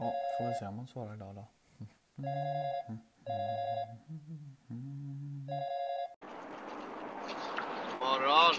[0.00, 1.46] Ja, får vi se om hon svarar idag då.
[8.00, 8.54] Morgon!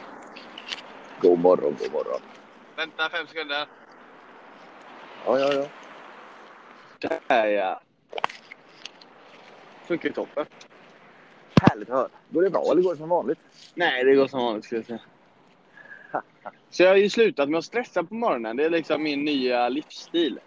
[1.22, 2.22] God morgon, god morgon.
[2.76, 3.68] Vänta fem sekunder.
[5.26, 5.68] Ja, ja, ja.
[7.28, 7.82] Där ja.
[9.86, 10.46] Funkar ju toppen.
[11.62, 12.10] Härligt att höra.
[12.30, 13.40] Går det bra eller går det som vanligt?
[13.76, 15.02] Nej, det går som vanligt skulle jag säga.
[16.70, 18.58] Så jag har ju slutat med att stressa på morgonen.
[18.58, 20.40] Det är liksom min nya livsstil.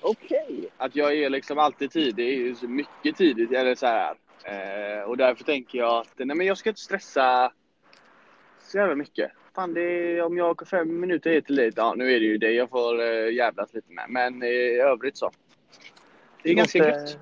[0.00, 0.68] Okej.
[0.76, 4.14] Att jag är liksom alltid tidig, mycket tidigt eller så här.
[4.44, 7.52] Eh, och därför tänker jag att nej men jag ska inte stressa
[8.62, 9.32] så jävla mycket.
[9.54, 12.26] Fan, det är, om jag åker fem minuter hit till dit, ja nu är det
[12.26, 14.04] ju det jag får eh, jävlas lite med.
[14.08, 15.30] Men eh, i övrigt så.
[16.42, 17.18] Det är ganska låter- gött.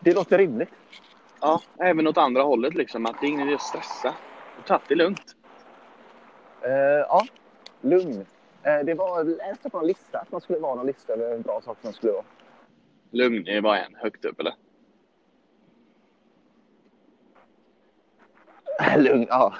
[0.00, 0.70] Det låter rimligt.
[1.40, 3.06] Ja, även åt andra hållet liksom.
[3.06, 4.14] Att det är ingen idé att stressa.
[4.66, 5.36] Ta det lugnt.
[6.62, 6.70] Eh,
[7.08, 7.26] ja,
[7.80, 8.26] lugn.
[8.66, 11.60] Eh, det var läste på en lista att man skulle vara någon lista över bra
[11.60, 12.24] saker man skulle vara.
[13.10, 14.54] Lugn är bara en högt upp eller?
[19.02, 19.54] lugn, ja.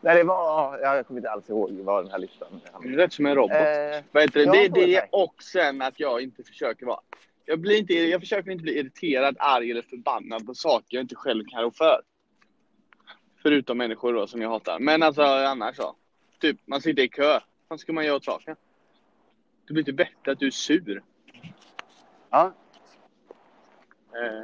[0.00, 0.78] Nej, det var...
[0.78, 3.52] Ja, jag kommer inte alls ihåg vad den här listan handlade rätt som en robot.
[3.52, 4.52] Eh, Vad heter det?
[4.52, 7.00] det är det och sen att jag inte försöker vara...
[7.44, 11.14] Jag, blir inte, jag försöker inte bli irriterad, arg eller förbannad på saker jag inte
[11.14, 12.00] själv kan rå för.
[13.42, 14.78] Förutom människor då som jag hatar.
[14.78, 15.96] Men alltså annars så.
[16.40, 17.40] Typ, man sitter i kö.
[17.68, 18.56] Vad ska man göra åt saken?
[19.66, 21.02] Det blir inte bättre att du är sur.
[22.30, 22.52] Ja.
[24.14, 24.42] Eh,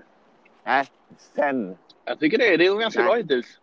[0.64, 0.86] Nej,
[1.18, 1.78] sen.
[2.04, 2.56] jag tycker det.
[2.56, 3.06] Det går ganska Nej.
[3.06, 3.60] bra hittills.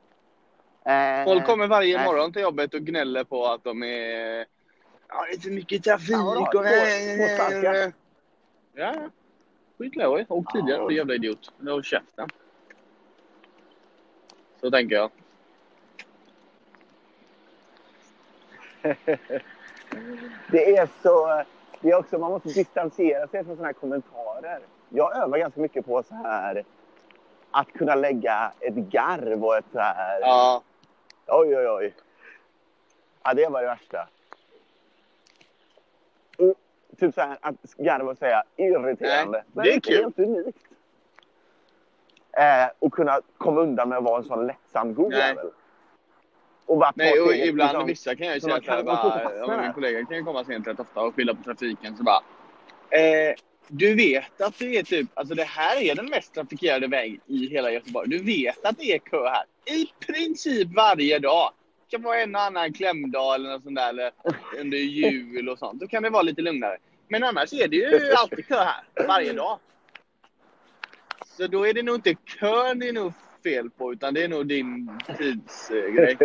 [0.86, 2.06] Eh, Folk kommer varje nej.
[2.06, 4.46] morgon till jobbet och gnäller på att de är...
[5.08, 6.48] Ja, det är så mycket trafik Ja, och...
[7.36, 7.76] starka.
[7.76, 7.92] Ja,
[8.74, 9.10] ja.
[9.78, 10.26] Skitlöj.
[10.30, 11.52] Åk tidigare då, jävla idiot.
[11.60, 12.30] Håll käften.
[14.62, 15.12] Så tänker jag.
[20.52, 21.44] Det är så...
[21.82, 24.60] Det är också, man måste distansera sig från sådana här kommentarer.
[24.90, 26.64] Jag övar ganska mycket på så här
[27.52, 30.20] att kunna lägga ett garv och ett så här...
[30.22, 30.62] Ja,
[31.28, 31.94] Oj, oj, oj.
[33.24, 34.08] Ja, det var det värsta.
[36.38, 36.54] Och,
[36.98, 39.44] typ så här att garva och säga irriterande.
[39.54, 40.04] Nej, det är kul.
[40.04, 40.66] helt unikt.
[42.32, 45.52] Eh, och kunna komma undan med att vara en sån lättsam god jävel.
[46.68, 47.88] Och bara nej och steget, ibland liksom.
[47.88, 51.02] vissa kan jag ju säga kan- bara, min kollega kan ju komma sent rätt ofta
[51.02, 52.22] och skylla på trafiken så bara.
[52.90, 53.36] Eh,
[53.68, 57.48] du vet att det är typ, alltså det här är den mest trafikerade vägen i
[57.48, 58.10] hela Göteborg.
[58.10, 59.44] Du vet att det är kö här.
[59.66, 61.52] I princip varje dag.
[61.90, 64.12] Det kan vara en och annan klämdag eller något sånt där, eller
[64.60, 65.80] under jul och sånt.
[65.80, 66.78] Då kan det vara lite lugnare.
[67.08, 69.60] Men annars är det ju alltid kö här, varje dag.
[71.26, 74.28] Så då är det nog inte kön det är nog fel på, utan det är
[74.28, 76.18] nog din tidsgrej.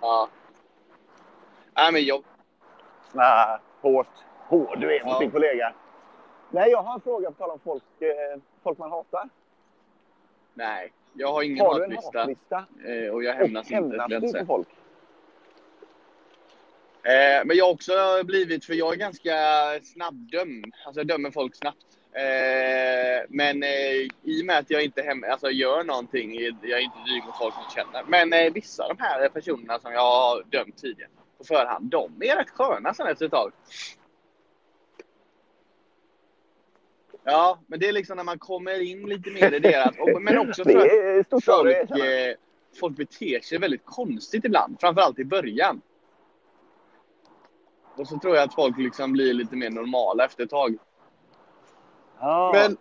[0.00, 0.28] Ja.
[1.76, 2.24] Nej men jag...
[3.14, 4.06] Ah, hårt.
[4.48, 5.18] Hård du är mot Ja.
[5.18, 5.74] din kollega.
[6.50, 9.28] Nej, jag har en fråga på tal om folk, eh, folk man hatar.
[10.54, 10.92] Nej.
[11.14, 12.18] Jag har ingen Har hatlista.
[12.18, 12.56] hatlista?
[12.84, 14.68] eh, Och jag Och hämnas inte, hämnas du på folk?
[17.02, 17.92] Eh, men jag har också
[18.24, 19.34] blivit, för jag är ganska
[19.82, 20.64] snabbdöm.
[20.86, 21.97] Alltså jag dömer folk snabbt.
[22.12, 26.84] Eh, men eh, i och med att jag inte hem, alltså, gör någonting, jag är
[26.84, 28.04] inte dryg mot folk som känner.
[28.08, 32.12] Men eh, vissa av de här personerna som jag har dömt tidigare på förhand, de
[32.20, 33.52] är rätt sköna sen efter ett tag.
[37.24, 39.94] Ja, men det är liksom när man kommer in lite mer i deras...
[40.20, 40.76] Men också för
[41.20, 42.34] att folk, eh,
[42.80, 44.80] folk beter sig väldigt konstigt ibland.
[44.80, 45.80] Framförallt i början.
[47.96, 50.78] Och så tror jag att folk liksom blir lite mer normala efter ett tag.
[52.54, 52.76] Men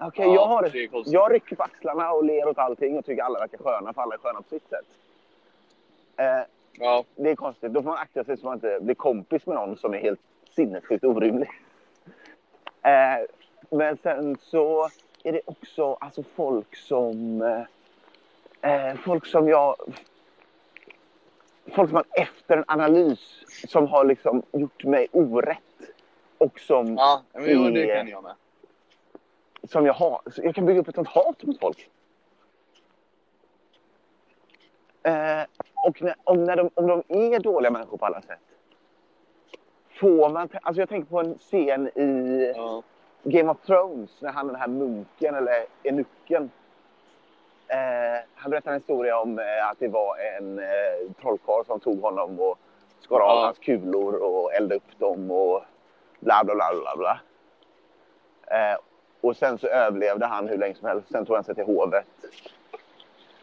[0.00, 0.70] Okej, Ja, jag, har,
[1.06, 4.14] jag rycker på axlarna och ler åt allting och tycker alla verkar sköna, för alla
[4.14, 4.86] är sköna på sitt sätt.
[6.16, 7.72] Eh, ja, det är konstigt.
[7.72, 10.20] Då får man akta sig så man inte blir kompis med någon som är helt
[10.50, 11.50] sinnessjukt orimlig.
[12.82, 13.26] Eh,
[13.70, 14.88] men sen så
[15.22, 17.42] är det också alltså folk som...
[18.62, 19.76] Eh, eh, folk som jag...
[21.74, 25.58] Folk som man efter en analys som har liksom gjort mig orätt
[26.38, 28.34] och som ja men jo, det är- kan jag med.
[29.64, 30.20] som jag har.
[30.36, 31.90] Jag kan bygga upp ett sånt hat mot folk.
[35.02, 35.42] Eh,
[35.86, 38.38] och när, om, när de, om de är dåliga människor på alla sätt.
[40.00, 40.48] Får man...
[40.62, 42.82] Alltså jag tänker på en scen i Ja.
[43.22, 46.50] Game of Thrones när han den här munken, eller enucken.
[47.68, 52.00] Eh, han berättar en historia om eh, att det var en eh, trollkarl som tog
[52.02, 52.58] honom och
[53.00, 53.44] skar av Ja.
[53.44, 55.64] hans kulor och eldade upp dem och
[56.20, 57.20] bla bla bla bla bla.
[58.58, 58.78] Eh,
[59.20, 61.08] och sen så överlevde han hur länge som helst.
[61.12, 62.06] Sen tog han sig till hovet.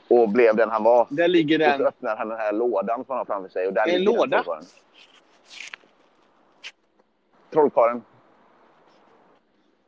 [0.10, 1.08] Och blev den han var.
[1.10, 1.88] Där ligger Och så den.
[1.88, 3.68] öppnar han den här lådan som han har framför sig.
[3.68, 4.44] Och där En ligger den låda?
[4.44, 4.66] trollkarlen.
[7.54, 8.04] Trollkarlen.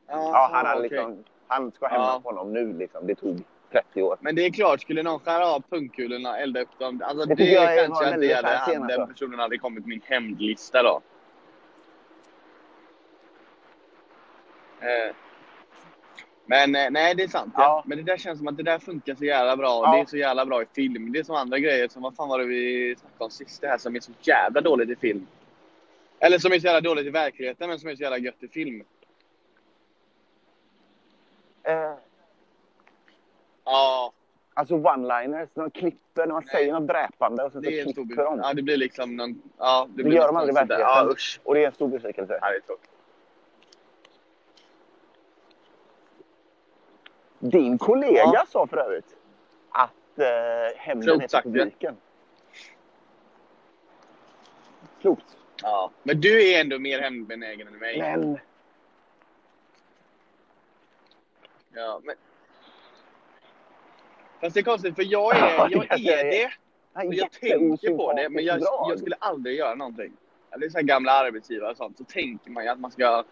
[0.08, 0.90] Ja, han, hade okej.
[0.90, 2.20] liksom, han ska hämnas Ja.
[2.24, 2.74] på honom nu.
[2.74, 3.08] Liksom.
[3.08, 4.18] Det tog 30 år.
[4.22, 7.02] Men det är klart, skulle någon skära av pungkulorna, elda upp dem.
[7.06, 9.08] Alltså Det det, jag kanske en inte hade, han, den alltså.
[9.08, 11.02] personen hade kommit min hämndlista då.
[14.80, 15.16] Eh.
[16.46, 17.54] Men eh, nej, det är sant.
[17.58, 17.64] Ja.
[17.64, 17.84] Ja.
[17.86, 19.84] Men det där känns som att det där funkar så jävla bra.
[19.86, 19.92] Ja.
[19.96, 21.12] Det är så jävla bra i film.
[21.12, 23.62] Det är som andra grejer som, vad fan var det vi snackade om sist?
[23.62, 25.28] Det här som är så jävla dåligt i film.
[26.20, 28.48] Eller som är så jävla dåligt i verkligheten, men som är så jävla gött i
[28.48, 28.84] film.
[31.64, 31.94] Eh,
[33.68, 34.12] Ja,
[34.54, 35.48] alltså one-liners.
[35.54, 36.52] När de klipper, när man Nej.
[36.52, 38.40] säger något dräpande och sen så klipper de.
[38.40, 39.42] Ja, det blir liksom någon...
[39.58, 40.88] Ja, det, Det blir gör de aldrig i verkligheten.
[40.88, 41.40] Ja, usch.
[41.44, 42.40] Och det är en stor besvikelse.
[42.42, 42.90] Ja, det är tråkigt.
[47.40, 48.46] Din kollega Ja.
[48.50, 49.16] sa för övrigt
[49.70, 51.42] att eh, hämnden ja.
[51.42, 51.98] publiken.
[55.02, 55.38] Klokt.
[55.62, 58.00] Ja, men du är ändå mer hämndbenägen än mig.
[58.00, 58.40] Men
[61.74, 62.16] Ja, men...
[64.42, 66.52] Fast det är konstigt, för jag är, Ja, jag är det.
[67.06, 70.14] Och jag tänker på det, men jag, jag skulle aldrig göra någonting.
[70.58, 73.24] Det är så här gamla arbetsgivare och sånt, så tänker man ju att man ska...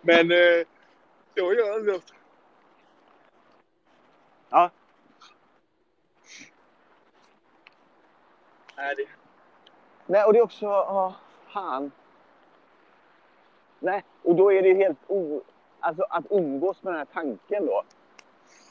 [0.00, 0.66] Men eh,
[1.34, 2.14] jag gör aldrig något.
[4.50, 4.70] Ja.
[8.76, 9.06] Nej, det...
[10.06, 10.66] Nej, och det är också...
[10.66, 11.14] Ja,
[11.52, 11.90] fan.
[13.78, 15.42] Nej, och då är det helt o...
[15.80, 17.82] Alltså att umgås med den här tanken då.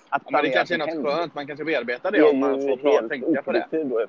[0.10, 2.40] Att Ja, men det kanske är något hämnd, skönt, man kanske bearbetar det det om
[2.40, 3.68] man får bra tänka på det.
[3.72, 4.08] då.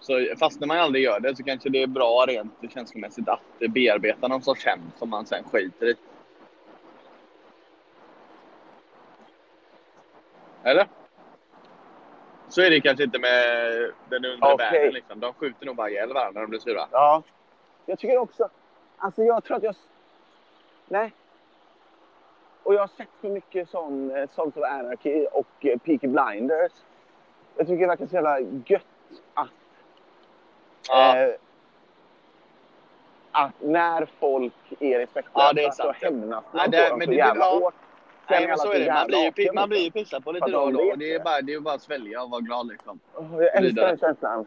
[0.00, 3.40] Så fast när man aldrig gör det så kanske det är bra rent känslomässigt att
[3.58, 5.94] bearbeta någon sorts hämnd som man sen skiter i.
[10.62, 10.86] Eller?
[12.48, 13.72] Så är det kanske inte med
[14.08, 14.70] den undre Okej.
[14.72, 14.94] världen.
[14.94, 15.20] Liksom.
[15.20, 16.88] De skjuter nog bara ihjäl varandra när de blir sura.
[16.92, 17.22] Ja.
[17.86, 18.48] Jag tycker också...
[18.96, 19.74] Alltså jag tror att jag...
[20.88, 21.12] Nej.
[22.68, 26.72] Och jag har sett för mycket sån eh, Sons of Anarchy och eh, Peaky Blinders.
[27.56, 28.82] Jag tycker det verkar så jävla gött
[29.34, 29.48] att...
[30.88, 31.16] Ja.
[31.18, 31.34] Eh,
[33.32, 37.06] att när folk är respektlösa Ja, är så hämnas man Ja, på det- dem men
[37.06, 37.58] så det- jävla ja.
[37.58, 37.74] hårt.
[38.30, 38.92] Nej, men så är det.
[38.92, 40.94] Man blir ju, man blir ju pissad på lite då och då.
[40.96, 43.00] det är bara, det är bara att svälja och vara glad liksom.
[43.14, 44.46] Jag älskar den känslan.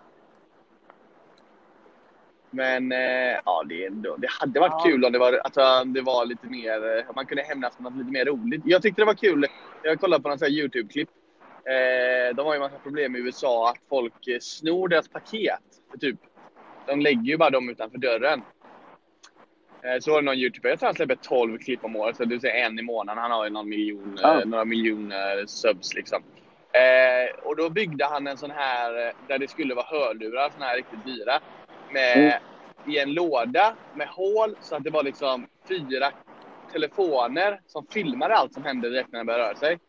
[2.54, 4.84] Men eh, ja, det, ändå, det hade varit Ja.
[4.86, 7.98] kul om det var, alltså, det var lite mer, eh, man kunde hämnas på något
[7.98, 8.62] lite mer roligt.
[8.66, 9.46] Jag tyckte det var kul,
[9.84, 11.10] jag kollade på här YouTube-klipp.
[11.66, 15.60] Eh, de har ju massa problem i USA att folk eh, snor deras paket.
[16.00, 16.20] Typ,
[16.88, 18.42] de lägger ju bara dem utanför dörren.
[19.84, 22.24] Eh, så var det någon YouTuber, jag tror han släpper 12 klipp om året, så
[22.24, 23.22] det vill säga en i månaden.
[23.22, 24.42] Han har ju någon miljon, Ja.
[24.46, 26.24] några miljoner subs liksom.
[27.44, 31.06] Och då byggde han en sån här, där det skulle vara hörlurar, såna här riktigt
[31.06, 31.40] dyra.
[31.94, 32.34] Med, Mm.
[32.94, 36.12] I en låda med hål så att det var liksom fyra
[36.72, 39.80] telefoner som filmade allt som hände direkt när den började röra sig.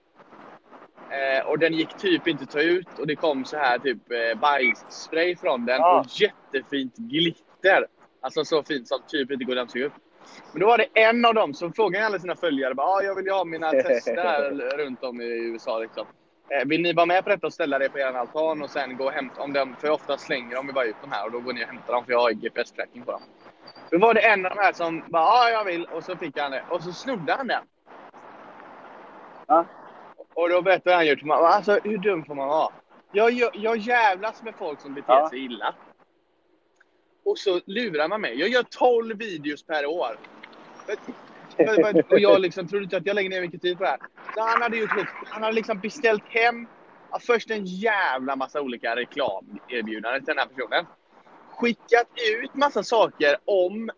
[1.11, 3.99] Eh, och den gick typ inte att ta ut och det kom så här typ
[4.13, 6.01] eh, bajsspray från den Ja.
[6.01, 7.87] och jättefint glitter.
[8.21, 9.93] Alltså så fint som typ inte går att dammsuga upp.
[10.53, 13.15] Men då var det en av dem som frågade alla sina följare bara, ah, jag
[13.15, 16.07] vill ju ha mina tester här runt om i USA liksom.
[16.49, 18.97] Eh, Vill ni vara med på detta och ställa det på er altan och sen
[18.97, 19.77] gå och hämta om dem?
[19.81, 22.05] För ofta slänger de bara ut de här och då går ni och hämtar dem
[22.05, 23.23] för jag har GPS-tracking på dem.
[23.91, 26.39] Då var det en av de här som bara, ja jag vill och så fick
[26.39, 27.65] han det och så snodde han den.
[29.47, 29.65] Ja.
[30.35, 32.73] Och då berättade han ju till mig, alltså hur dum får man vara?
[33.11, 35.29] Jag, jag, jag jävlas med folk som beter Ja.
[35.31, 35.75] sig illa.
[37.25, 38.39] Och så lurar man mig.
[38.41, 40.17] Jag gör 12 videos per år.
[42.11, 43.99] Och jag liksom trodde inte att jag lägger ner mycket tid typ på det här.
[44.35, 44.91] Så han hade gjort
[45.25, 46.67] han hade liksom beställt hem
[47.11, 50.87] ja, först en jävla massa olika reklamerbjudanden till den här personen.
[51.51, 52.09] Skickat
[52.43, 53.91] ut massa saker om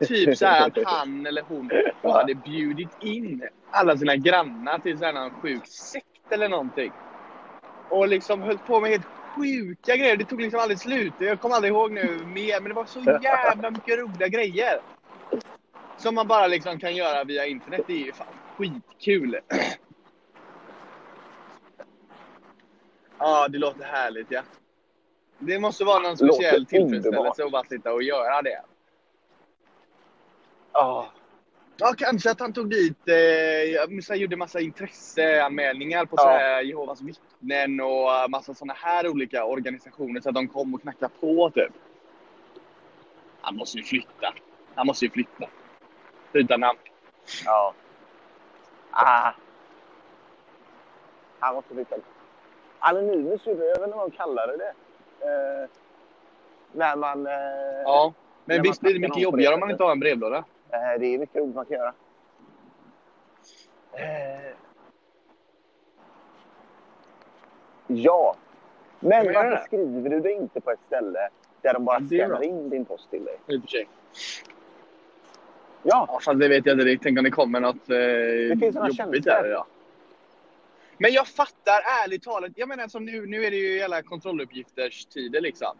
[0.00, 1.70] typ så här att han eller hon
[2.02, 6.92] hade bjudit in alla sina grannar till så här någon sjuk sekt eller någonting.
[7.88, 9.06] Och liksom höll på med helt
[9.36, 10.16] sjuka grejer.
[10.16, 11.12] Det tog liksom aldrig slut.
[11.18, 14.80] Jag kommer aldrig ihåg nu mer, men det var så jävla mycket roliga grejer.
[15.96, 17.80] Som man bara liksom kan göra via internet.
[17.86, 19.40] Det är ju fan skitkul.
[23.18, 24.42] Ja, det låter härligt ja.
[25.38, 28.62] Det måste vara någon speciell tillfredsställelse att bara sitta och göra det.
[30.72, 31.12] Ja.
[31.76, 36.22] Ja, kanske att han tog dit, eh, han gjorde massa intresseanmälningar på Ja.
[36.22, 40.82] så här Jehovas vittnen och massa såna här olika organisationer så att de kom och
[40.82, 41.72] knackade på typ.
[43.40, 44.34] Han måste ju flytta.
[44.74, 45.48] Han måste ju flytta.
[46.32, 46.78] Byta namn.
[47.44, 47.74] Ja.
[48.90, 49.32] Ah.
[51.38, 51.96] Han måste flytta.
[52.78, 54.74] Anonymous, jag vet inte vad de kallade det.
[55.20, 55.68] Eh,
[56.72, 57.26] när man...
[57.26, 57.32] Eh,
[57.84, 58.12] Ja.
[58.44, 60.44] Men visst blir det mycket jobbigare om man inte har en brevlåda?
[60.70, 61.94] eh, det är mycket roligt man kan göra.
[63.92, 64.54] Eh,
[67.86, 68.36] ja.
[69.00, 69.62] Men varför det.
[69.66, 71.28] skriver du det inte på ett ställe
[71.62, 73.36] där de bara skannar in din post till dig?
[73.46, 73.88] I och för sig.
[75.82, 76.98] Ja, fast det vet jag inte.
[77.02, 79.44] Tänk om det kommer något eh, finns såna jobbigt där.
[79.48, 79.66] Ja.
[80.98, 82.50] Men jag fattar ärligt talat.
[82.56, 85.76] Jag menar som nu, nu är det ju alla kontrolluppgifters tider liksom.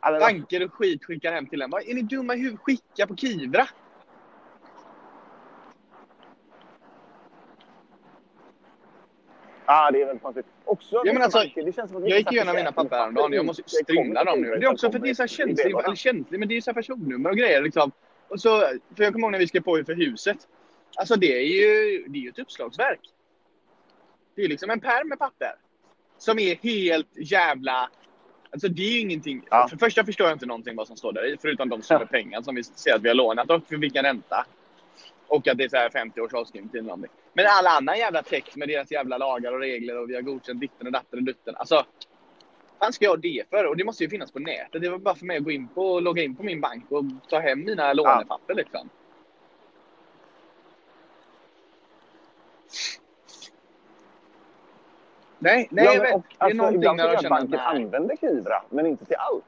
[0.00, 1.70] alltså, Banker och skit skickar hem till en.
[1.70, 2.60] Vad- Är ni dumma i huvudet?
[2.60, 3.66] Skicka på Kivra.
[9.66, 10.46] Ja, det är väldigt konstigt.
[10.64, 13.32] Också Ja, men alltså, banker, det känns som att Jag gick igenom mina papper häromdagen.
[13.32, 14.48] Jag måste strimla dem nu.
[14.56, 15.66] Det är också för att det är så här känsligt.
[15.76, 17.92] Eller känsligt, men det är så här personnummer och grejer liksom.
[18.32, 18.60] Och så,
[18.96, 20.36] för jag kommer ihåg när vi skrev på för huset.
[20.96, 23.00] Alltså det är ju, det är ju ett uppslagsverk.
[24.34, 25.54] Det är liksom en pärm med papper.
[26.18, 27.90] Som är helt jävla...
[28.50, 29.42] Alltså det är ju ingenting.
[29.50, 29.66] Ja.
[29.68, 31.36] För det första förstår jag inte någonting vad som står där i.
[31.40, 34.46] Förutom de summor pengar som vi ser att vi har lånat och för vilken ränta.
[35.26, 37.10] Och att det är så här 50 års avskrivningstid eller någonting.
[37.32, 40.60] Men all annan jävla text med deras jävla lagar och regler och vi har godkänt
[40.60, 41.56] ditten och datten och dutten.
[41.56, 41.86] Alltså,
[42.90, 43.66] ska jag ha det för?
[43.68, 44.82] Och det måste ju finnas på nätet.
[44.82, 47.04] Det var bara för mig att gå in på, logga in på min bank och
[47.28, 48.88] ta hem mina lånepapper liksom.
[55.38, 56.14] Nej, nej ja, jag vet.
[56.14, 57.76] och, det är alltså, någonting ibland när jag känner banken nej.
[57.76, 59.44] använder Kivra, men inte till allt.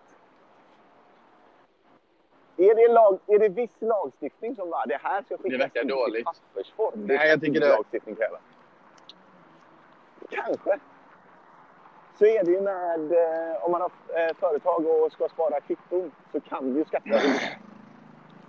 [2.56, 5.88] Är det, lag, är det viss lagstiftning som bara, det här ska skickas verkar ut
[5.88, 6.20] dåligt.
[6.20, 7.06] i pappersform?
[7.06, 8.16] Nej, jag tycker det- lagstiftning.
[10.30, 10.78] Kanske.
[12.18, 16.12] Så är det ju med, eh, om man har eh, företag och ska spara kvitton
[16.32, 17.42] så kan ju Skatteverket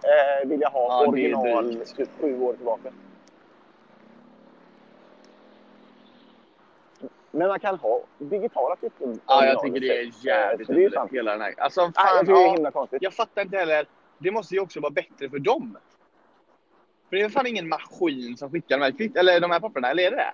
[0.03, 2.89] eh, vilja ha Ja, original typ sju år tillbaka.
[7.31, 9.19] Men man kan ha digitala kvitton.
[9.27, 11.53] Ja, jag tycker det är jävligt underligt, hela den här.
[11.57, 13.01] Alltså fan, jag tycker det är ja, himla konstigt.
[13.01, 13.87] jag fattar inte heller.
[14.17, 15.77] Det måste ju också vara bättre för dem.
[17.09, 19.89] För det är fan ingen maskin som skickar de här, kvitt- eller de här papperna,
[19.89, 20.33] eller är det det?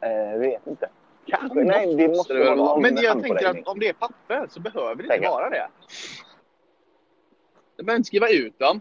[0.00, 0.88] Eh, vet inte.
[1.26, 1.58] Kanske.
[1.58, 4.46] Något Nej, det måste väl vara någon Men jag tänker att om det är papper
[4.48, 5.30] så behöver det inte Pengar.
[5.30, 5.68] vara det.
[7.76, 8.80] Jag behöver inte skriva ut dem.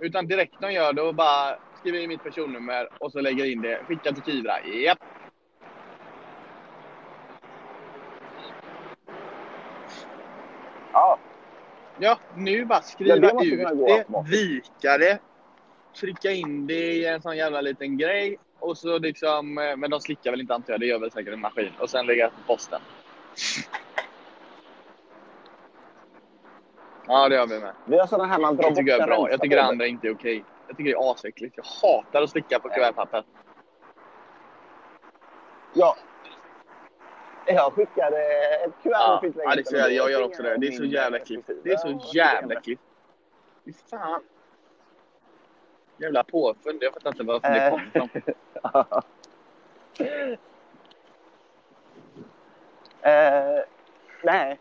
[0.00, 3.44] Utan direkt när jag gör det och bara skriver in mitt personnummer och så lägger
[3.44, 3.84] in det.
[3.86, 4.52] Skicka till Kivra.
[4.84, 4.98] Japp.
[10.92, 11.18] Ja,
[12.00, 15.18] Ja, nu bara Ja, skriva det måste ut det, vika det,
[15.94, 18.38] trycka in det i en sån jävla liten grej.
[18.58, 21.32] Och så liksom, eh, men de slickar väl inte antar jag, det gör väl säkert
[21.32, 21.72] en maskin.
[21.80, 22.80] Och sen lägga på posten.
[27.06, 27.74] Ja, det gör vi med.
[27.84, 29.30] vi har sådana här man drar Det tycker jag är bra.
[29.30, 30.44] Jag tycker det andra inte är okej.
[30.66, 31.56] Jag tycker det är asäckligt.
[31.56, 33.24] Jag hatar att slicka på kuvertpapper.
[35.74, 35.96] Ja.
[37.46, 38.16] Jag skickade
[38.64, 40.56] ett kuvert Ja, ja det är så, jävla- jag gör också det.
[40.56, 41.50] Det är så jävla äckligt.
[41.64, 42.82] Det är så jävla äckligt.
[43.64, 44.22] Fy fan.
[45.98, 46.78] Jävla påfund.
[46.82, 47.70] Jag fattar inte varför det Eh.
[47.70, 48.08] kom ifrån.
[53.02, 53.58] eh,
[54.22, 54.58] nej.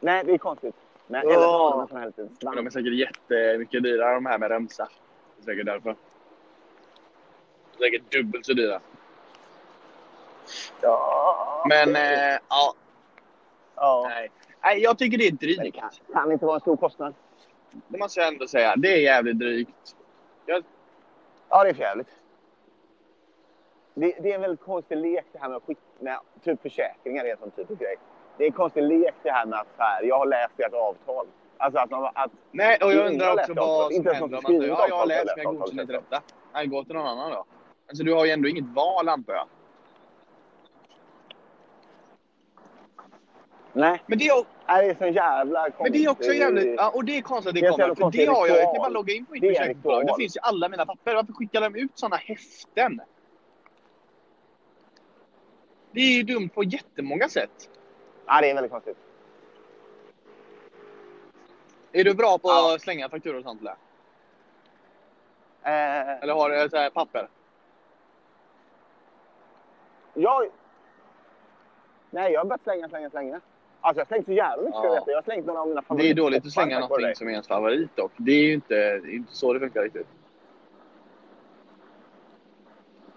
[0.00, 0.74] Nej, det är konstigt.
[1.06, 4.88] Nej, eller här liten Men de är säkert jättemycket dyrare de här med remsa.
[5.36, 5.96] Det är säkert därför.
[7.78, 8.80] Det är säkert dubbelt så dyra.
[10.80, 11.64] Ja.
[11.68, 12.74] Men eh, ja,
[13.76, 14.06] ja.
[14.08, 14.30] nej.
[14.62, 14.82] nej.
[14.82, 15.76] Jag tycker det är Men det drygt.
[15.78, 17.14] kan, kan inte vara en stor kostnad.
[17.88, 18.74] Det måste jag ändå säga.
[18.76, 19.96] Det är jävligt drygt.
[20.46, 20.64] Jag,
[21.48, 22.08] Ja, det är för jävligt.
[23.94, 27.30] Det, det är en väldigt konstig lek det här med skicka, med, typ försäkringar är
[27.30, 27.96] en sån typ av grej.
[28.38, 30.72] Det är en konstig lek det här med att så här, jag har läst ert
[30.74, 31.26] avtal.
[31.56, 34.68] Alltså att man, att, nej, och jag undrar också vad som händer om man säger
[34.68, 36.22] ja, jag har läst men jag godkänner inte detta.
[36.52, 37.44] Nej, gå till någon annan då.
[37.88, 39.46] Alltså du har ju ändå inget val antar jag.
[43.74, 45.82] Nej, Men det är, o- nej, det är så jävla konstigt.
[45.82, 46.74] men det är också jävligt...
[46.76, 47.94] Ja, och det är konstigt att det, kommer.
[47.94, 48.56] För det har jag.
[48.56, 50.06] Jag kan bara logga in på mitt försäkringsbolag.
[50.06, 51.14] Det finns ju alla mina papper.
[51.14, 53.00] Varför skickar de ut sådana häften?
[55.90, 57.70] Det är ju dumt på jättemånga sätt.
[58.26, 58.96] Ja, det är väldigt konstigt.
[61.92, 62.74] Är du bra på Ja.
[62.74, 63.76] att slänga fakturor och sånt eller?
[65.62, 67.28] Eh, Eller har du så här papper?
[70.14, 70.48] jag...
[72.10, 73.40] Nej, jag har börjat slänga, slänga, slänga.
[73.84, 74.94] Alltså jag har slängt så jävla mycket ska Ja.
[74.94, 75.10] veta.
[75.10, 76.14] Jag har slängt några av mina Det är favoriter.
[76.14, 78.12] dåligt att slänga någonting som är ens favorit dock.
[78.16, 80.06] Det är ju inte, är inte så det funkar riktigt.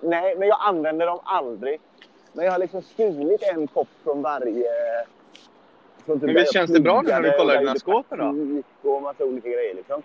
[0.02, 1.80] Nej, men jag använder dem aldrig.
[2.34, 4.66] Men jag har liksom stulit en kopp från varje...
[6.06, 8.36] Från typ Men visst känns det bra nu när du kollar dina skåp då?
[8.90, 10.02] Och massa olika grejer liksom.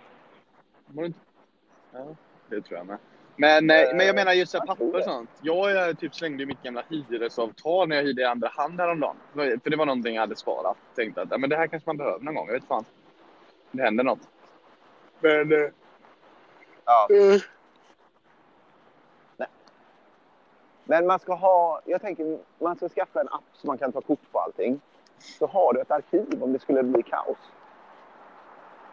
[0.97, 1.19] Inte?
[1.91, 1.99] Ja,
[2.49, 2.97] det tror jag med.
[3.35, 5.29] Men, eh, Eh, men jag menar just papper och sånt.
[5.41, 9.15] Jag eh, typ slängde mitt gamla hyresavtal när jag hyrde i andra hand häromdagen.
[9.33, 10.77] För det var någonting jag hade sparat.
[10.95, 12.47] Tänkte att men det här kanske man behöver någon gång.
[12.47, 12.85] Jag vet fan.
[13.71, 14.19] Det händer något.
[15.19, 15.51] Men...
[15.51, 15.69] eh,
[16.85, 17.07] Ja.
[17.11, 17.41] eh,
[20.85, 24.01] Men man ska ha, jag tänker, man ska skaffa en app så man kan ta
[24.01, 24.81] kort på allting.
[25.17, 27.37] Så har du ett arkiv om det skulle bli kaos.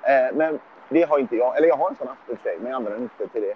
[0.03, 1.57] Eh, men det har inte jag.
[1.57, 3.55] Eller jag har en sån app i sig, men jag använder den inte till det.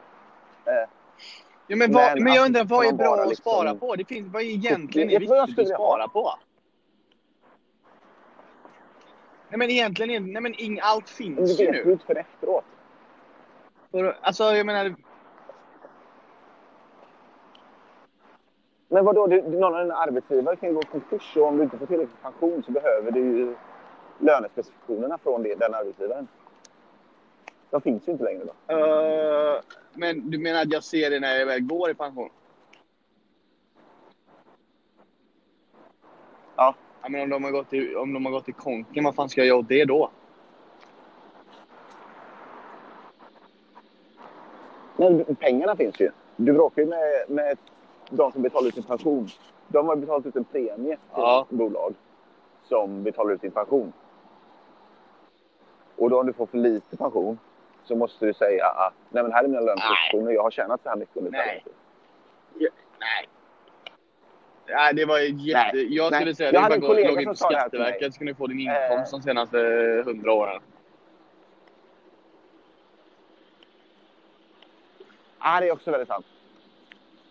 [1.67, 3.97] Ja, men, vad, Men men jag att undrar, vad är bra att liksom- spara på?
[3.97, 6.35] Det finns, vad är egentligen Vet är du viktigt att spara på?
[9.49, 11.93] Nej men egentligen, nej men ing, allt finns det ju vet du nu.
[11.93, 12.65] inte för efteråt.
[13.91, 14.95] För, alltså jag menar,
[18.89, 21.63] Men vadå, det, någon av dina arbetsgivare kan ju gå i konkurs och om du
[21.65, 23.57] inte får tillräcklig pension så behöver du ju
[24.19, 26.29] lönespecifikationerna från det, den arbetsgivaren.
[27.75, 28.75] De finns ju inte längre då.
[28.75, 29.61] eh,
[29.95, 32.29] men du menar att jag ser det när jag väl går i pension?
[36.57, 36.75] Ja.
[37.03, 39.29] Ja, men om de har gått i, om de har gått i konken, vad fan
[39.29, 40.11] ska jag göra åt det då?
[44.97, 46.11] Men pengarna finns ju.
[46.37, 47.59] Du bråkar ju med, med
[48.11, 49.29] de som betalar ut sin pension.
[49.69, 51.47] De har betalat ut en premie till Ja.
[51.49, 51.95] bolag
[52.65, 53.93] som betalar ut din pension.
[55.97, 57.39] Och då om du får för lite pension
[57.85, 60.89] så måste du säga att nej men här är mina lönespecifikationer, jag har tjänat så
[60.89, 61.65] här mycket under Nej.
[62.99, 63.29] Nej.
[64.69, 65.71] Nej, det var ju jätte...
[65.77, 65.97] Nej.
[65.97, 66.35] Jag skulle Nej.
[66.35, 67.55] säga att det bara kollega logga in som på.
[67.55, 68.83] Skatteverket så kan du få din Eh.
[68.91, 69.59] inkomst de senaste
[70.07, 70.61] hundra åren.
[75.41, 76.27] Ja, det är också väldigt sant.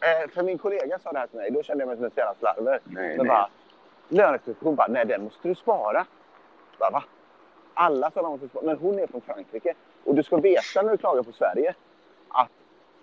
[0.01, 2.11] Eh, för min kollega sa det här till mig, då kände jag mig som en
[2.15, 2.79] jävla slarver.
[2.83, 3.47] Nej, Men nej.
[4.59, 6.05] bara, bara, nej den måste du spara.
[6.79, 7.03] Bara, va?
[7.73, 9.73] Alla sa de måste spara, men hon är från Frankrike.
[10.03, 11.75] Och du ska veta när du klagar på Sverige
[12.27, 12.51] att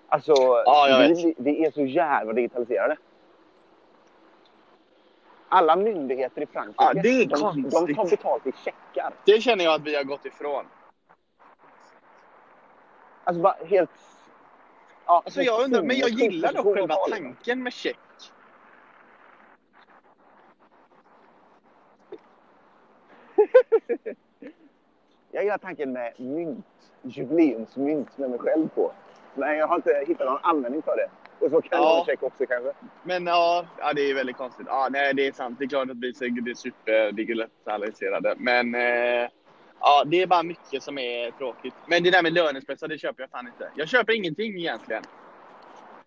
[0.08, 0.32] alltså,
[0.66, 2.96] Ja, vi, vi är så jävla digitaliserade.
[5.48, 9.12] Alla myndigheter i Frankrike, Ja, det är de, de tar betalt i checkar.
[9.24, 10.64] Det känner jag att vi har gått ifrån.
[13.24, 13.90] Alltså bara helt...
[15.06, 17.98] Ja, Alltså jag undrar, men jag gillar dock själva tanken med check.
[25.30, 26.66] Jag gillar tanken med mynt.
[27.02, 28.92] Jubileumsmynt med mig själv på.
[29.34, 31.10] Men jag har inte hittat någon användning för det.
[31.44, 32.04] Och så kan Ja.
[32.06, 32.72] check också kanske.
[33.02, 34.66] Men ja, ja, det är väldigt konstigt.
[34.68, 35.58] Ja, nej, det är sant.
[35.58, 38.34] Det är klart att vi är superdigitaliserade.
[38.36, 39.28] Men eh,
[39.80, 41.74] ja, det är bara mycket som är tråkigt.
[41.86, 43.70] Men det där med lönespressar, det köper jag fan inte.
[43.74, 45.02] Jag köper ingenting egentligen.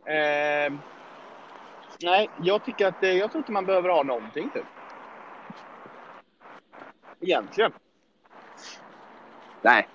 [0.06, 0.73] Eh,
[2.01, 4.65] nej, jag tycker att eh, jag tror inte man behöver ha någonting typ.
[7.21, 7.71] Egentligen.
[9.62, 9.88] Nej.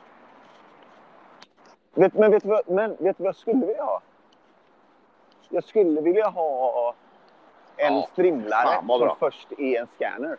[1.98, 4.00] Vet, men, vet du vad, men vet du vad jag skulle vilja ha?
[5.48, 6.94] Jag skulle vilja ha
[7.76, 10.36] en Ja, strimlare fan som först är en scanner.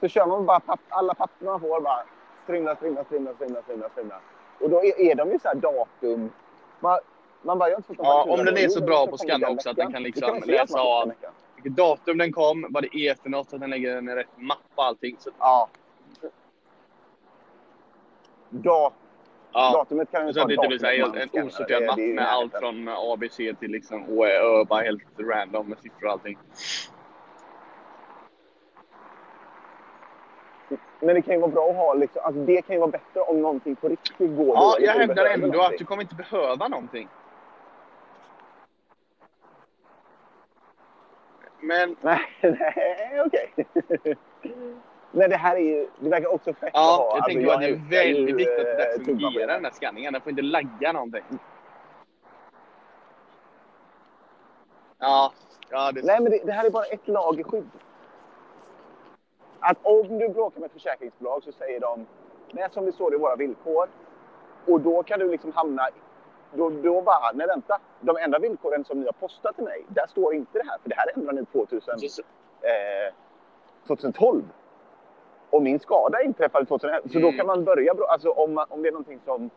[0.00, 2.02] Så kör man bara papp, alla papper man får bara
[2.44, 4.20] strimla, strimla, strimla, strimla, strimla, strimla.
[4.60, 6.32] Och då är, är de ju så här datum.
[6.80, 6.98] Man,
[7.42, 9.76] man bara, jag inte Ja, om den är så bra på scanna den också att
[9.76, 11.12] den kan liksom att läsa av.
[11.54, 14.14] Vilket datum den kom, vad det är för något, så att den lägger den i
[14.14, 15.16] rätt mapp och allting.
[15.18, 15.68] Så, Ja.
[18.50, 18.92] Da,
[19.52, 19.70] ja.
[19.72, 23.36] Datumet kan ju Så att det helt man en osorterad mapp med allt från ABC
[23.36, 26.38] till liksom Å, Ö, bara helt random med siffror och allting.
[31.00, 33.20] Men det kan ju vara bra att ha liksom, alltså det kan ju vara bättre
[33.20, 35.78] om någonting på riktigt går Ja, jag hävdar ändå att någonting.
[35.78, 37.08] du kommer inte behöva någonting.
[41.60, 43.54] Men Nej, nej, okej.
[45.12, 47.04] Men det här är ju, det verkar också fett att ja, ha.
[47.06, 50.12] jag Alltså, tänker att det är väldigt viktigt att det eh, fungerar den där skanningen.
[50.12, 51.22] Den får inte lagga någonting.
[54.98, 55.32] Ja,
[55.70, 57.70] ja det Nej, men det, det här är bara ett lager skydd.
[59.60, 62.06] Att om du bråkar med ett försäkringsbolag så säger de,
[62.52, 63.88] nej som det står i våra villkor.
[64.66, 65.88] Och då kan du liksom hamna,
[66.54, 67.78] då, då bara, nej vänta.
[68.00, 70.78] De enda villkoren som ni har postat till mig, där står inte det här.
[70.82, 72.22] För det här ändrar ni 2000, Så-
[72.62, 73.14] eh,
[73.86, 74.42] 2012.
[75.50, 77.08] Och min skada inträffade 2011.
[77.12, 77.36] Så då Mm.
[77.38, 79.50] kan man börja, alltså om, man, om det är någonting som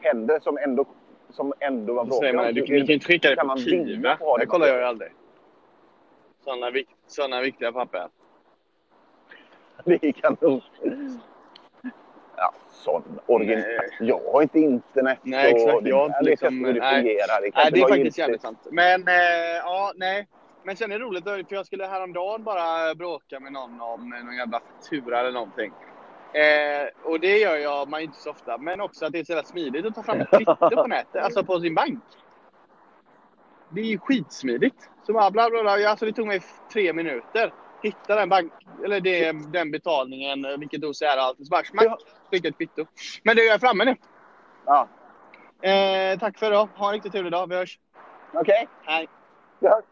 [0.00, 0.84] händer som ändå,
[1.30, 2.34] som ändå var bråkigt.
[2.34, 4.16] man, du, ni kan inte skicka det på Kiva.
[4.16, 4.46] på Det det.
[4.46, 5.12] kollar jag ju aldrig.
[6.44, 8.08] Sådana, vik sådana viktiga papper.
[9.84, 10.60] Det är kanon.
[12.36, 13.64] Ja, sån origin.
[14.00, 15.74] Jag har inte internet Nej, exakt.
[15.74, 16.94] och det Jag där inte liksom- det nej.
[17.02, 17.40] fungerar.
[17.42, 18.58] Det, Nej, det är faktiskt jävligt sant.
[18.70, 19.14] Men, eh,
[19.64, 20.28] ja, nej.
[20.62, 24.36] Men sen är det roligt, för jag skulle häromdagen bara bråka med någon om någon
[24.36, 25.72] jävla faktura eller någonting.
[26.32, 28.58] Eh, och det gör jag man inte så ofta.
[28.58, 31.22] Men också att det är så jävla smidigt att ta fram ett kvitto på nätet,
[31.24, 32.04] alltså på sin bank.
[33.68, 34.90] Det är ju skitsmidigt.
[35.06, 35.88] Så bara bla bla bla.
[35.90, 36.42] Alltså det tog mig
[36.72, 37.54] tre minuter.
[37.82, 38.52] Hitta den bank,
[38.84, 41.38] eller det, den betalningen, vilket dos är allt.
[41.38, 42.86] Så bara smack, skicka ett kvitto.
[43.22, 43.96] Men jag är framme nu.
[44.66, 44.88] Ja,
[45.62, 46.68] Eh, tack för idag.
[46.76, 47.48] Ha en riktigt trevlig dag.
[47.48, 47.78] Vi hörs.
[48.32, 48.68] okej.
[48.82, 49.08] Hej.
[49.58, 49.82] Ja.